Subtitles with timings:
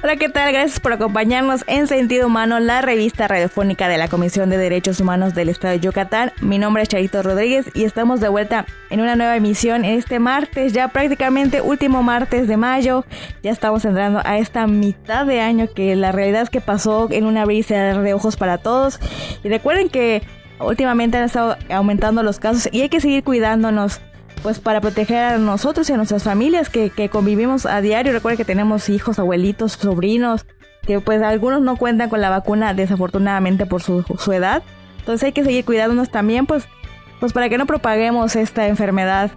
[0.00, 0.52] Hola, ¿qué tal?
[0.52, 5.34] Gracias por acompañarnos en Sentido Humano, la revista radiofónica de la Comisión de Derechos Humanos
[5.34, 6.30] del Estado de Yucatán.
[6.40, 10.72] Mi nombre es Charito Rodríguez y estamos de vuelta en una nueva emisión este martes,
[10.72, 13.04] ya prácticamente último martes de mayo.
[13.42, 17.26] Ya estamos entrando a esta mitad de año que la realidad es que pasó en
[17.26, 19.00] una brisa de ojos para todos.
[19.42, 20.22] Y recuerden que
[20.60, 24.00] últimamente han estado aumentando los casos y hay que seguir cuidándonos
[24.42, 28.12] pues para proteger a nosotros y a nuestras familias que, convivimos a diario.
[28.12, 30.46] Recuerden que tenemos hijos, abuelitos, sobrinos,
[30.86, 34.62] que pues algunos no cuentan con la vacuna desafortunadamente por su, su edad.
[34.98, 36.64] Entonces hay que seguir cuidándonos también pues,
[37.20, 39.30] pues para que no propaguemos esta enfermedad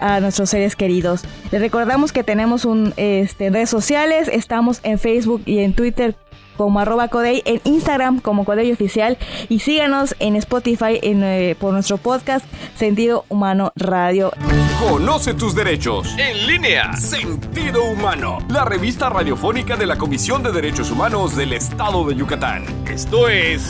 [0.00, 1.22] a nuestros seres queridos.
[1.52, 6.16] Les recordamos que tenemos un este, redes sociales, estamos en Facebook y en Twitter
[6.60, 9.16] como arroba Codey, en Instagram como Codey Oficial
[9.48, 12.44] y síganos en Spotify en, eh, por nuestro podcast
[12.76, 14.30] Sentido Humano Radio.
[14.78, 16.92] Conoce tus derechos en línea.
[16.92, 22.66] Sentido Humano, la revista radiofónica de la Comisión de Derechos Humanos del Estado de Yucatán.
[22.86, 23.62] Esto es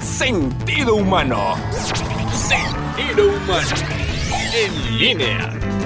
[0.00, 1.56] Sentido Humano.
[1.72, 3.66] Sentido Humano
[4.54, 5.77] en línea.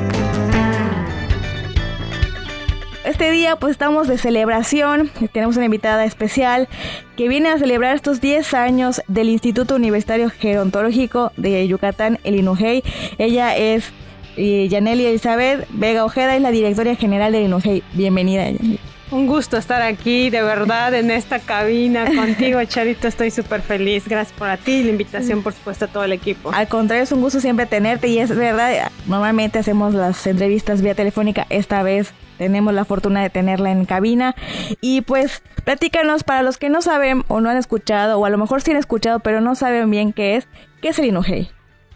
[3.04, 6.68] Este día pues estamos de celebración, tenemos una invitada especial
[7.16, 12.84] que viene a celebrar estos 10 años del Instituto Universitario Gerontológico de Yucatán, el INUGEI.
[13.18, 13.92] Ella es
[14.36, 17.82] eh, Yaneli Elizabeth Vega Ojeda, es la directora general del INUGEI.
[17.92, 18.91] Bienvenida, Yaneli.
[19.12, 23.08] Un gusto estar aquí, de verdad, en esta cabina contigo, Charito.
[23.08, 24.08] Estoy súper feliz.
[24.08, 26.50] Gracias por a ti la invitación, por supuesto, a todo el equipo.
[26.50, 30.94] Al contrario, es un gusto siempre tenerte y es verdad, normalmente hacemos las entrevistas vía
[30.94, 31.46] telefónica.
[31.50, 34.34] Esta vez tenemos la fortuna de tenerla en cabina.
[34.80, 38.38] Y pues, platícanos para los que no saben o no han escuchado, o a lo
[38.38, 40.48] mejor sí han escuchado, pero no saben bien qué es,
[40.80, 41.50] ¿qué es el INUGEI?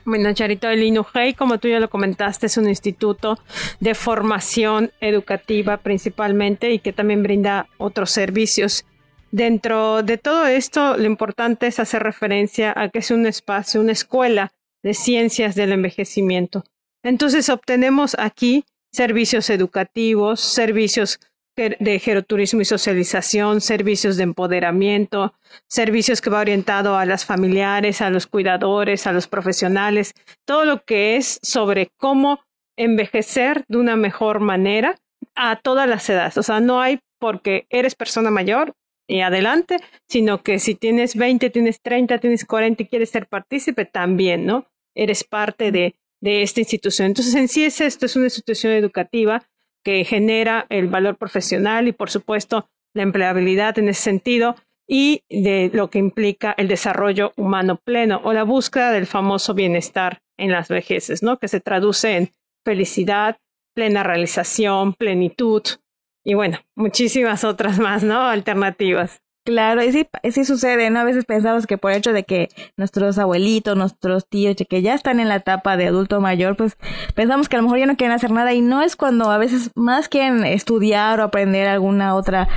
[0.06, 3.40] Bueno, Charito, el INUGEI, como tú ya lo comentaste, es un instituto
[3.80, 8.86] de formación educativa principalmente y que también brinda otros servicios.
[9.32, 13.90] Dentro de todo esto, lo importante es hacer referencia a que es un espacio, una
[13.90, 14.52] escuela
[14.84, 16.62] de ciencias del envejecimiento.
[17.02, 21.18] Entonces, obtenemos aquí servicios educativos, servicios
[21.56, 25.34] de geroturismo y socialización, servicios de empoderamiento,
[25.68, 30.12] servicios que va orientado a las familiares, a los cuidadores, a los profesionales,
[30.44, 32.40] todo lo que es sobre cómo
[32.76, 34.96] envejecer de una mejor manera
[35.34, 36.36] a todas las edades.
[36.36, 38.74] O sea, no hay porque eres persona mayor
[39.08, 39.78] y adelante,
[40.08, 44.66] sino que si tienes 20, tienes 30, tienes 40 y quieres ser partícipe, también, ¿no?
[44.94, 47.06] Eres parte de, de esta institución.
[47.06, 49.42] Entonces, en sí es esto, es una institución educativa
[49.86, 54.56] que genera el valor profesional y, por supuesto, la empleabilidad en ese sentido
[54.88, 60.22] y de lo que implica el desarrollo humano pleno o la búsqueda del famoso bienestar
[60.36, 61.38] en las vejeces, ¿no?
[61.38, 62.32] Que se traduce en
[62.64, 63.38] felicidad,
[63.76, 65.62] plena realización, plenitud
[66.24, 68.22] y bueno, muchísimas otras más, ¿no?
[68.22, 69.22] Alternativas.
[69.46, 70.98] Claro, y sí, sí sucede, ¿no?
[70.98, 75.20] A veces pensamos que por hecho de que nuestros abuelitos, nuestros tíos, que ya están
[75.20, 76.76] en la etapa de adulto mayor, pues
[77.14, 79.38] pensamos que a lo mejor ya no quieren hacer nada y no es cuando a
[79.38, 82.48] veces más quieren estudiar o aprender alguna otra,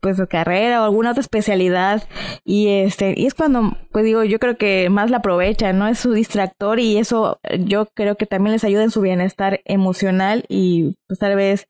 [0.00, 2.08] pues, carrera o alguna otra especialidad
[2.44, 5.86] y este, y es cuando, pues digo, yo creo que más la aprovechan, ¿no?
[5.86, 10.44] Es su distractor y eso yo creo que también les ayuda en su bienestar emocional
[10.48, 11.68] y pues tal vez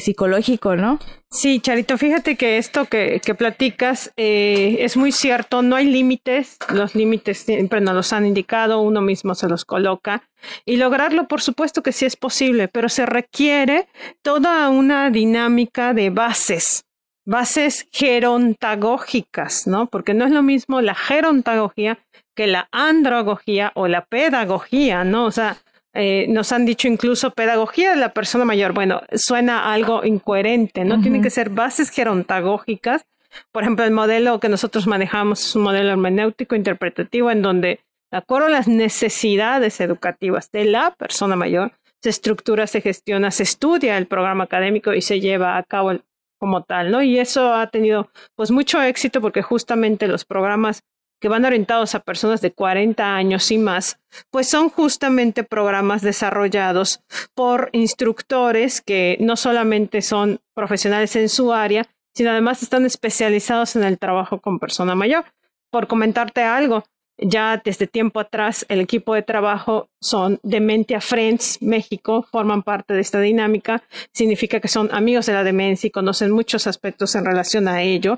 [0.00, 0.98] psicológico, ¿no?
[1.30, 6.58] Sí, Charito, fíjate que esto que, que platicas eh, es muy cierto, no hay límites,
[6.72, 10.22] los límites siempre nos los han indicado, uno mismo se los coloca
[10.64, 13.88] y lograrlo por supuesto que sí es posible, pero se requiere
[14.22, 16.84] toda una dinámica de bases,
[17.24, 19.86] bases gerontagógicas, ¿no?
[19.86, 21.98] Porque no es lo mismo la gerontagogía
[22.34, 25.26] que la andragogía o la pedagogía, ¿no?
[25.26, 25.56] O sea,
[25.94, 28.72] eh, nos han dicho incluso pedagogía de la persona mayor.
[28.72, 31.00] Bueno, suena algo incoherente, ¿no?
[31.00, 33.04] Tienen que ser bases gerontagógicas.
[33.50, 38.18] Por ejemplo, el modelo que nosotros manejamos es un modelo hermenéutico interpretativo en donde, de
[38.18, 43.96] acuerdo a las necesidades educativas de la persona mayor, se estructura, se gestiona, se estudia
[43.96, 45.92] el programa académico y se lleva a cabo
[46.38, 47.02] como tal, ¿no?
[47.02, 50.82] Y eso ha tenido pues mucho éxito porque justamente los programas
[51.22, 54.00] que van orientados a personas de 40 años y más,
[54.32, 57.00] pues son justamente programas desarrollados
[57.32, 63.84] por instructores que no solamente son profesionales en su área, sino además están especializados en
[63.84, 65.24] el trabajo con persona mayor.
[65.70, 66.82] Por comentarte algo,
[67.18, 73.00] ya desde tiempo atrás el equipo de trabajo son Dementia Friends México, forman parte de
[73.00, 73.82] esta dinámica,
[74.12, 78.16] significa que son amigos de la demencia y conocen muchos aspectos en relación a ello.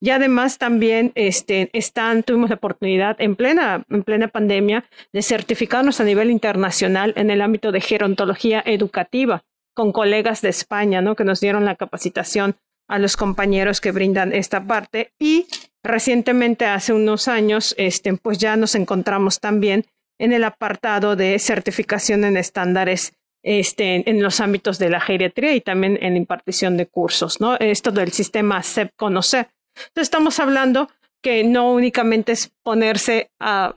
[0.00, 6.00] Y además también este, están, tuvimos la oportunidad en plena, en plena pandemia de certificarnos
[6.00, 9.44] a nivel internacional en el ámbito de gerontología educativa
[9.74, 11.16] con colegas de España, ¿no?
[11.16, 12.56] que nos dieron la capacitación
[12.88, 15.46] a los compañeros que brindan esta parte y
[15.86, 19.84] recientemente, hace unos años, este, pues ya nos encontramos también
[20.18, 23.12] en el apartado de certificación en estándares
[23.42, 27.56] este, en los ámbitos de la geriatría y también en impartición de cursos, ¿no?
[27.56, 29.48] Esto del sistema CEP Conocer.
[29.76, 30.88] Entonces estamos hablando
[31.22, 33.76] que no únicamente es ponerse a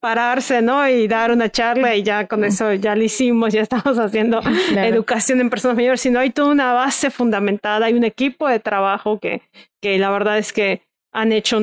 [0.00, 0.88] pararse, ¿no?
[0.88, 4.40] Y dar una charla y ya con eso ya lo hicimos, ya estamos haciendo
[4.76, 9.18] educación en personas mayores, sino hay toda una base fundamentada, hay un equipo de trabajo
[9.18, 9.42] que,
[9.80, 10.82] que la verdad es que
[11.12, 11.62] han hecho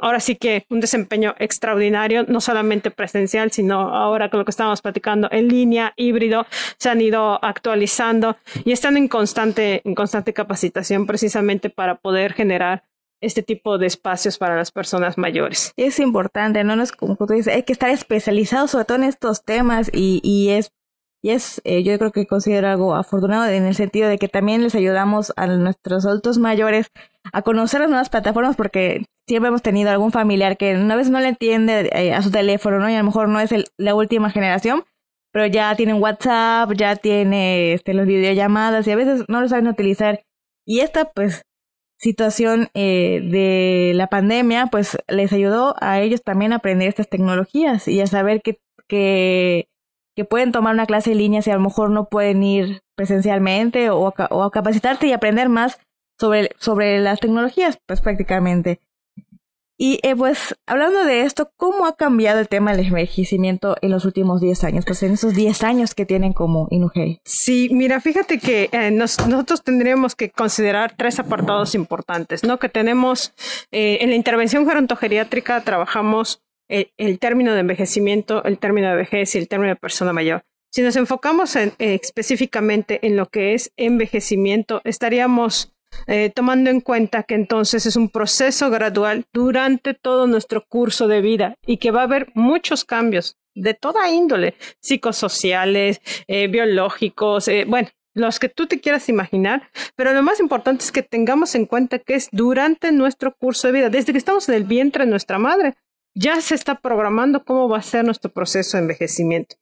[0.00, 4.82] ahora sí que un desempeño extraordinario, no solamente presencial, sino ahora con lo que estábamos
[4.82, 6.46] platicando en línea, híbrido,
[6.78, 12.84] se han ido actualizando y están en constante, en constante capacitación precisamente para poder generar
[13.22, 15.72] este tipo de espacios para las personas mayores.
[15.76, 16.76] Es importante, ¿no?
[16.76, 20.20] no es como tú dices, hay que estar especializado sobre todo en estos temas y,
[20.24, 20.72] y es,
[21.22, 24.62] y es eh, yo creo que considero algo afortunado en el sentido de que también
[24.62, 26.90] les ayudamos a nuestros adultos mayores
[27.32, 31.20] a conocer las nuevas plataformas porque siempre hemos tenido algún familiar que una vez no
[31.20, 32.90] le entiende eh, a su teléfono, ¿no?
[32.90, 34.84] Y a lo mejor no es el, la última generación,
[35.32, 39.66] pero ya tienen WhatsApp, ya tiene este, las videollamadas y a veces no lo saben
[39.66, 40.22] utilizar.
[40.66, 41.42] Y esta, pues,
[42.02, 47.86] situación eh, de la pandemia, pues les ayudó a ellos también a aprender estas tecnologías
[47.86, 48.58] y a saber que,
[48.88, 49.68] que,
[50.28, 54.08] pueden tomar una clase en línea si a lo mejor no pueden ir presencialmente o
[54.08, 55.80] a, o a capacitarte y aprender más
[56.22, 58.78] sobre, sobre las tecnologías, pues prácticamente.
[59.76, 64.04] Y eh, pues hablando de esto, ¿cómo ha cambiado el tema del envejecimiento en los
[64.04, 64.84] últimos 10 años?
[64.86, 67.18] Pues en esos 10 años que tienen como Inugei.
[67.24, 72.60] Sí, mira, fíjate que eh, nosotros tendríamos que considerar tres apartados importantes, ¿no?
[72.60, 73.34] Que tenemos
[73.72, 79.38] eh, en la intervención gerontogeriátrica trabajamos el, término de envejecimiento, el término de vejez y
[79.38, 80.44] el término de persona mayor.
[80.70, 85.72] Si nos enfocamos en, específicamente en lo que es envejecimiento, estaríamos
[86.06, 91.20] eh, tomando en cuenta que entonces es un proceso gradual durante todo nuestro curso de
[91.20, 97.64] vida y que va a haber muchos cambios de toda índole, psicosociales, eh, biológicos, eh,
[97.66, 101.66] bueno, los que tú te quieras imaginar, pero lo más importante es que tengamos en
[101.66, 105.10] cuenta que es durante nuestro curso de vida, desde que estamos en el vientre de
[105.10, 105.74] nuestra madre,
[106.14, 109.56] ya se está programando cómo va a ser nuestro proceso de envejecimiento.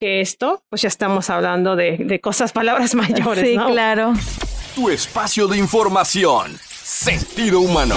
[0.00, 3.44] Que esto, pues ya estamos hablando de, de cosas, palabras mayores.
[3.44, 4.12] Sí, claro.
[4.74, 6.56] Tu espacio de información
[6.86, 7.96] Sentido humano.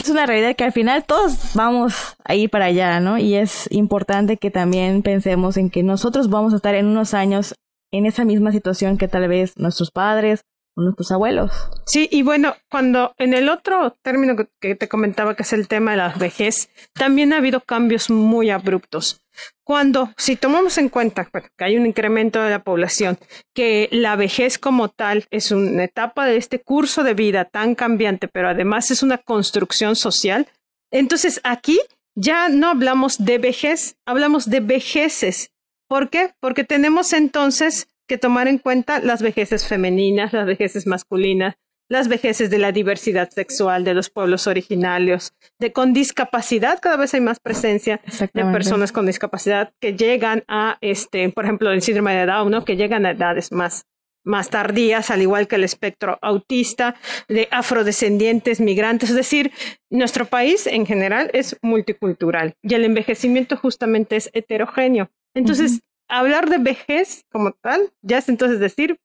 [0.00, 3.16] Es una realidad que al final todos vamos a ir para allá, ¿no?
[3.16, 7.54] Y es importante que también pensemos en que nosotros vamos a estar en unos años
[7.92, 10.40] en esa misma situación que tal vez nuestros padres
[10.76, 11.52] nuestros abuelos.
[11.86, 15.92] Sí, y bueno, cuando en el otro término que te comentaba, que es el tema
[15.92, 19.20] de la vejez, también ha habido cambios muy abruptos.
[19.64, 23.18] Cuando, si tomamos en cuenta que hay un incremento de la población,
[23.54, 28.28] que la vejez como tal es una etapa de este curso de vida tan cambiante,
[28.28, 30.46] pero además es una construcción social,
[30.90, 31.80] entonces aquí
[32.14, 35.50] ya no hablamos de vejez, hablamos de vejeces.
[35.88, 36.34] ¿Por qué?
[36.40, 41.54] Porque tenemos entonces que tomar en cuenta las vejeces femeninas, las vejeces masculinas,
[41.88, 47.12] las vejeces de la diversidad sexual de los pueblos originarios, de con discapacidad, cada vez
[47.14, 48.00] hay más presencia
[48.32, 52.64] de personas con discapacidad que llegan a, este, por ejemplo, el síndrome de Down, ¿no?
[52.64, 53.86] que llegan a edades más,
[54.24, 56.96] más tardías, al igual que el espectro autista,
[57.28, 59.52] de afrodescendientes, migrantes, es decir,
[59.90, 65.10] nuestro país en general es multicultural y el envejecimiento justamente es heterogéneo.
[65.34, 65.80] Entonces,
[66.18, 68.98] hablar de vejez como tal ya es entonces decir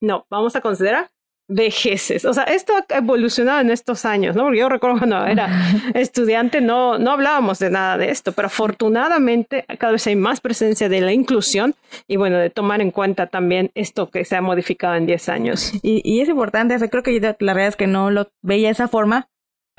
[0.00, 1.10] no, vamos a considerar
[1.50, 2.24] vejeces.
[2.24, 4.44] O sea, esto ha evolucionado en estos años, ¿no?
[4.44, 5.48] Porque yo recuerdo cuando era
[5.94, 10.88] estudiante no, no hablábamos de nada de esto, pero afortunadamente cada vez hay más presencia
[10.88, 11.74] de la inclusión
[12.06, 15.72] y bueno, de tomar en cuenta también esto que se ha modificado en 10 años.
[15.82, 18.88] Y, y es importante, creo que la realidad es que no lo veía de esa
[18.88, 19.28] forma,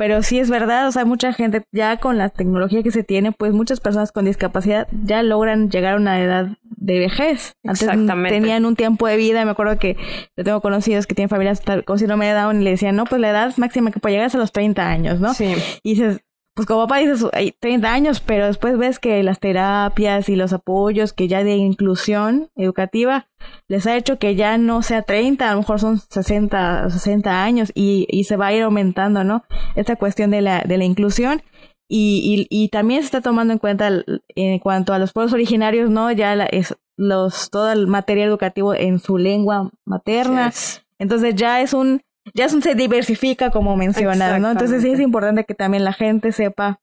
[0.02, 3.32] pero sí es verdad, o sea, mucha gente ya con la tecnología que se tiene,
[3.32, 7.54] pues muchas personas con discapacidad ya logran llegar a una edad de vejez.
[7.64, 7.88] Antes
[8.28, 9.98] tenían un tiempo de vida, me acuerdo que
[10.36, 13.22] yo tengo conocidos que tienen familias con síndrome de Down y le decían, no, pues
[13.22, 15.36] la edad máxima que puede llegar es a los 30 años, ¿no?
[15.36, 15.54] Sí.
[15.84, 20.28] Y dices, pues como papá dices, hay 30 años, pero después ves que las terapias
[20.28, 23.28] y los apoyos que ya de inclusión educativa
[23.68, 27.72] les ha hecho que ya no sea 30, a lo mejor son 60, 60 años
[27.74, 29.44] y, y se va a ir aumentando, ¿no?
[29.76, 31.42] Esta cuestión de la, de la inclusión.
[31.88, 33.90] Y, y, y también se está tomando en cuenta
[34.36, 36.10] en cuanto a los pueblos originarios, ¿no?
[36.12, 40.54] Ya es, los, todo el material educativo en su lengua materna.
[41.00, 42.02] Entonces ya es un
[42.34, 44.52] ya se diversifica como mencionas, ¿no?
[44.52, 46.80] Entonces sí es importante que también la gente sepa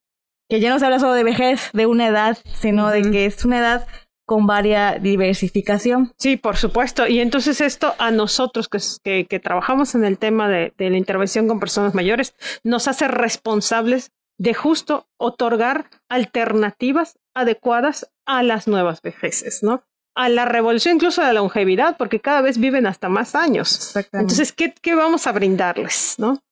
[0.49, 3.45] que ya no se habla solo de vejez, de una edad, sino de que es
[3.45, 3.87] una edad
[4.25, 6.13] con varia diversificación.
[6.19, 7.07] Sí, por supuesto.
[7.07, 11.49] Y entonces esto a nosotros que, que, trabajamos en el tema de, de, la intervención
[11.49, 19.63] con personas mayores nos hace responsables de justo otorgar alternativas adecuadas a las nuevas vejeces,
[19.63, 19.83] ¿no?
[20.19, 23.95] A la revolución incluso de la longevidad, porque cada vez viven hasta más años.
[24.13, 26.17] Entonces, ¿qué, ¿qué, vamos a brindarles?
[26.19, 26.43] ¿no?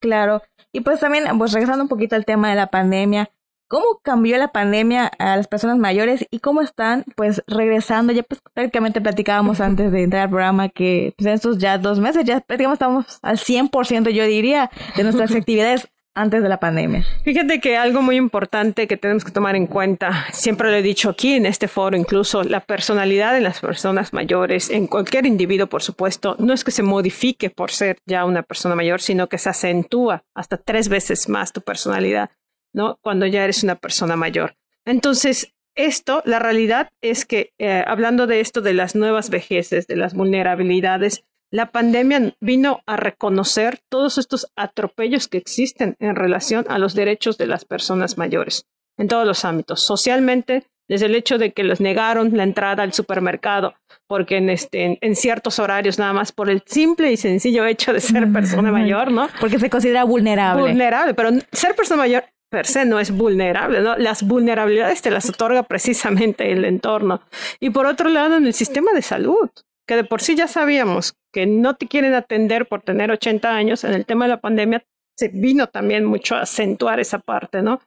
[0.00, 0.42] Claro.
[0.72, 3.30] Y pues también, pues regresando un poquito al tema de la pandemia,
[3.68, 8.12] ¿cómo cambió la pandemia a las personas mayores y cómo están pues regresando?
[8.12, 12.00] Ya pues prácticamente platicábamos antes de entrar al programa que pues en estos ya dos
[12.00, 17.04] meses ya prácticamente estamos al 100% yo diría de nuestras actividades antes de la pandemia.
[17.22, 21.10] Fíjate que algo muy importante que tenemos que tomar en cuenta, siempre lo he dicho
[21.10, 25.82] aquí en este foro, incluso la personalidad de las personas mayores, en cualquier individuo, por
[25.82, 29.50] supuesto, no es que se modifique por ser ya una persona mayor, sino que se
[29.50, 32.30] acentúa hasta tres veces más tu personalidad,
[32.72, 32.98] ¿no?
[33.02, 34.56] Cuando ya eres una persona mayor.
[34.86, 39.96] Entonces, esto, la realidad es que, eh, hablando de esto, de las nuevas vejeces, de
[39.96, 46.78] las vulnerabilidades, la pandemia vino a reconocer todos estos atropellos que existen en relación a
[46.78, 48.66] los derechos de las personas mayores
[48.98, 52.92] en todos los ámbitos, socialmente, desde el hecho de que les negaron la entrada al
[52.92, 53.74] supermercado,
[54.06, 58.00] porque en, este, en, ciertos horarios nada más por el simple y sencillo hecho de
[58.00, 59.28] ser persona mayor, ¿no?
[59.40, 60.62] Porque se considera vulnerable.
[60.62, 63.96] Vulnerable, pero ser persona mayor per se no es vulnerable, ¿no?
[63.96, 67.20] Las vulnerabilidades te las otorga precisamente el entorno.
[67.58, 69.50] Y por otro lado, en el sistema de salud,
[69.86, 73.84] que de por sí ya sabíamos que no te quieren atender por tener 80 años,
[73.84, 74.82] en el tema de la pandemia
[75.18, 77.82] se vino también mucho a acentuar esa parte, ¿no?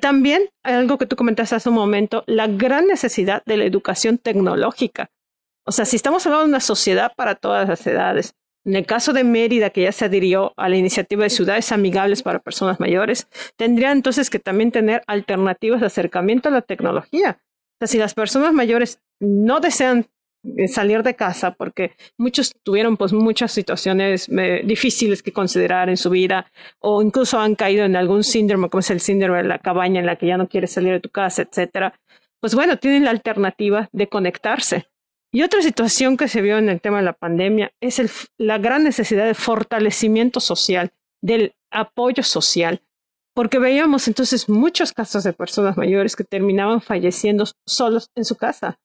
[0.00, 5.12] También algo que tú comentaste hace un momento, la gran necesidad de la educación tecnológica.
[5.64, 8.34] O sea, si estamos hablando de una sociedad para todas las edades,
[8.64, 12.24] en el caso de Mérida, que ya se adhirió a la iniciativa de ciudades amigables
[12.24, 17.38] para personas mayores, tendría entonces que también tener alternativas de acercamiento a la tecnología.
[17.40, 20.08] O sea, si las personas mayores no desean
[20.66, 26.10] salir de casa porque muchos tuvieron pues muchas situaciones eh, difíciles que considerar en su
[26.10, 30.00] vida o incluso han caído en algún síndrome como es el síndrome de la cabaña
[30.00, 31.98] en la que ya no quieres salir de tu casa, etcétera.
[32.40, 34.88] Pues bueno, tienen la alternativa de conectarse.
[35.32, 38.84] Y otra situación que se vio en el tema de la pandemia es la gran
[38.84, 42.82] necesidad de fortalecimiento social, del apoyo social,
[43.34, 48.78] porque veíamos entonces muchos casos de personas mayores que terminaban falleciendo solos en su casa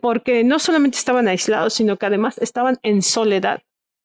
[0.00, 3.62] porque no solamente estaban aislados, sino que además estaban en soledad.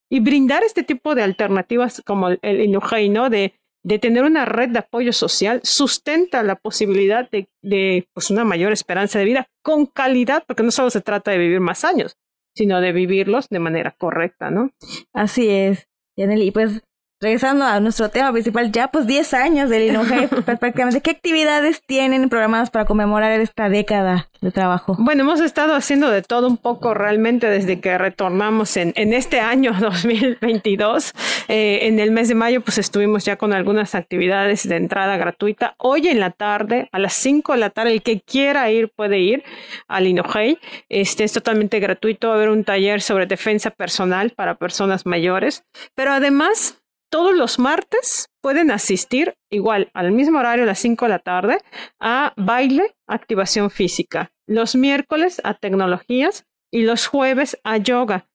[0.09, 2.71] Y brindar este tipo de alternativas como el, el
[3.11, 3.29] ¿no?
[3.29, 8.43] De, de tener una red de apoyo social, sustenta la posibilidad de, de pues, una
[8.43, 12.17] mayor esperanza de vida con calidad, porque no solo se trata de vivir más años,
[12.55, 14.71] sino de vivirlos de manera correcta, ¿no?
[15.13, 15.87] Así es.
[16.17, 16.81] Y pues
[17.19, 21.81] regresando a nuestro tema principal, ya pues 10 años del INOGEI, pues, prácticamente, ¿qué actividades
[21.85, 24.95] tienen programadas para conmemorar esta década de trabajo?
[24.99, 29.39] Bueno, hemos estado haciendo de todo un poco realmente desde que retornamos en, en este
[29.39, 31.13] año 2022.
[31.47, 35.75] Eh, en el mes de mayo pues estuvimos ya con algunas actividades de entrada gratuita.
[35.77, 39.19] Hoy en la tarde, a las 5 de la tarde, el que quiera ir puede
[39.19, 39.43] ir
[39.87, 40.59] al INOGEI.
[40.89, 42.27] Este es totalmente gratuito.
[42.27, 45.63] Va a haber un taller sobre defensa personal para personas mayores,
[45.95, 46.77] pero además
[47.09, 51.57] todos los martes pueden asistir igual al mismo horario a las 5 de la tarde
[51.99, 58.27] a baile, activación física, los miércoles a tecnologías y los jueves a yoga.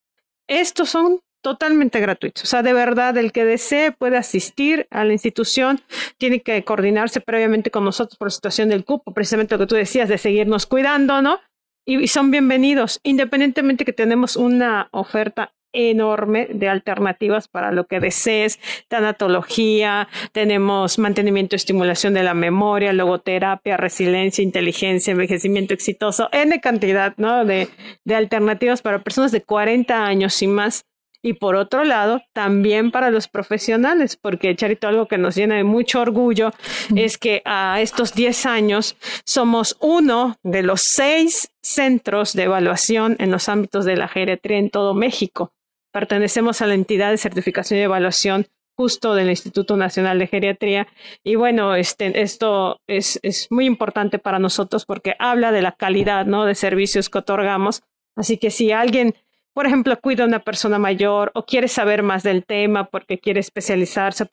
[0.48, 2.44] Estos son totalmente gratuitos.
[2.44, 5.80] O sea, de verdad, el que desee puede asistir a la institución,
[6.16, 9.74] tiene que coordinarse previamente con nosotros por la situación del cupo, precisamente lo que tú
[9.74, 11.40] decías, de seguirnos cuidando, ¿no?
[11.84, 18.58] y son bienvenidos, independientemente que tenemos una oferta enorme de alternativas para lo que desees,
[18.88, 27.14] tanatología, tenemos mantenimiento y estimulación de la memoria, logoterapia, resiliencia, inteligencia, envejecimiento exitoso, N cantidad
[27.16, 27.44] ¿no?
[27.44, 27.68] de,
[28.04, 30.84] de alternativas para personas de 40 años y más.
[31.24, 35.62] Y por otro lado, también para los profesionales, porque Charito, algo que nos llena de
[35.62, 36.50] mucho orgullo
[36.96, 43.30] es que a estos 10 años somos uno de los seis centros de evaluación en
[43.30, 45.52] los ámbitos de la geriatría en todo México.
[45.92, 48.46] Pertenecemos a la entidad de certificación y evaluación
[48.76, 50.88] justo del Instituto Nacional de Geriatría.
[51.22, 56.26] Y bueno, este, esto es, es, muy importante para nosotros porque habla de la calidad
[56.26, 56.44] ¿no?
[56.46, 57.82] de servicios que otorgamos.
[58.16, 59.14] Así que si alguien,
[59.52, 63.40] por ejemplo, cuida a una persona mayor o quiere saber más del tema porque quiere
[63.40, 64.26] especializarse,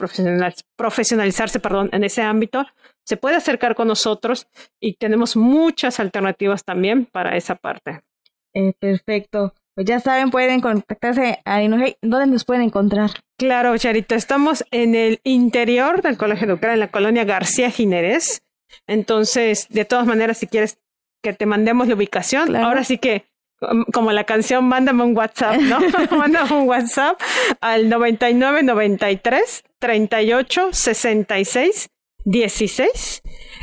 [0.75, 2.66] profesionalizarse perdón, en ese ámbito,
[3.04, 4.48] se puede acercar con nosotros
[4.80, 8.01] y tenemos muchas alternativas también para esa parte.
[8.54, 9.54] Eh, perfecto.
[9.76, 11.98] Pues ya saben, pueden contactarse a Inogei.
[12.02, 13.12] ¿Dónde nos pueden encontrar?
[13.38, 18.42] Claro, Charito, estamos en el interior del Colegio Ucrania, en la colonia García Jiménez.
[18.88, 20.80] Entonces, de todas maneras, si quieres
[21.24, 23.30] que te mandemos la ubicación, ahora sí que
[23.94, 25.80] como la canción, mándame un WhatsApp, ¿no?
[26.18, 27.20] mándame un WhatsApp
[27.62, 31.90] al 99 93 38 66
[32.26, 33.22] 16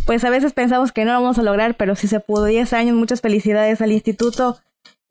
[0.05, 2.45] pues a veces pensamos que no lo vamos a lograr, pero sí se pudo.
[2.45, 4.57] 10 años, muchas felicidades al instituto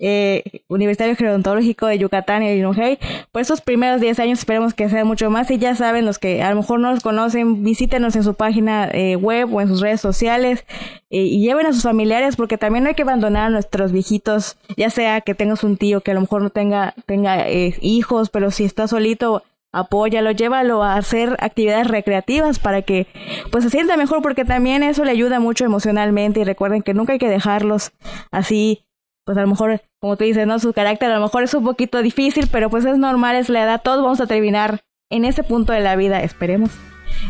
[0.00, 2.98] eh, Universitario Gerontológico de Yucatán y de
[3.30, 6.42] Por esos primeros 10 años esperemos que sea mucho más y ya saben, los que
[6.42, 9.80] a lo mejor no los conocen, visítenos en su página eh, web o en sus
[9.80, 10.64] redes sociales
[11.10, 14.56] eh, y lleven a sus familiares porque también no hay que abandonar a nuestros viejitos,
[14.76, 18.30] ya sea que tengas un tío que a lo mejor no tenga, tenga eh, hijos,
[18.30, 23.06] pero si está solito, apóyalo, llévalo a hacer actividades recreativas para que
[23.52, 27.12] pues se sienta mejor porque también eso le ayuda mucho emocionalmente y recuerden que nunca
[27.12, 27.92] hay que dejarlos
[28.30, 28.82] así
[29.24, 30.59] pues a lo mejor, como tú dices, ¿no?
[30.59, 33.62] Su carácter a lo mejor es un poquito difícil, pero pues es normal, es la
[33.62, 34.80] edad, todos vamos a terminar
[35.11, 36.70] en ese punto de la vida, esperemos.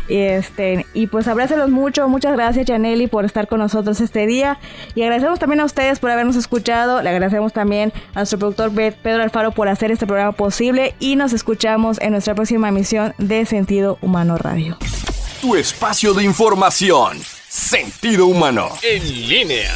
[0.07, 4.59] Este, y pues abrácelos mucho, muchas gracias Janelli por estar con nosotros este día
[4.95, 9.23] y agradecemos también a ustedes por habernos escuchado, le agradecemos también a nuestro productor Pedro
[9.23, 13.97] Alfaro por hacer este programa posible y nos escuchamos en nuestra próxima emisión de Sentido
[14.01, 14.77] Humano Radio.
[15.41, 19.75] Tu espacio de información, Sentido Humano, en línea.